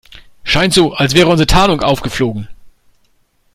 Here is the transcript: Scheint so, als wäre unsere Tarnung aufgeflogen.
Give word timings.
Scheint 0.43 0.73
so, 0.73 0.93
als 0.95 1.13
wäre 1.13 1.27
unsere 1.29 1.45
Tarnung 1.45 1.81
aufgeflogen. 1.83 2.47